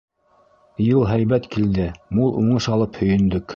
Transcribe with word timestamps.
Йыл 0.85 1.05
һәйбәт 1.09 1.45
килде, 1.57 1.87
мул 2.21 2.35
уңыш 2.41 2.71
алып 2.79 3.01
һөйөндөк. 3.03 3.47